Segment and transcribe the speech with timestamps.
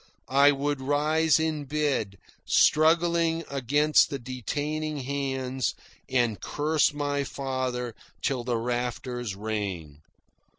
[0.33, 2.17] I would rise in bed,
[2.47, 5.75] struggling against the detaining hands,
[6.09, 7.93] and curse my father
[8.23, 10.01] till the rafters rang.